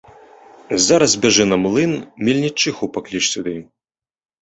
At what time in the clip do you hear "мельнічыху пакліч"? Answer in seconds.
2.25-3.25